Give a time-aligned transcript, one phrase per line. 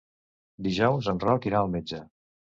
[0.67, 2.03] Dijous en Roc irà al metge.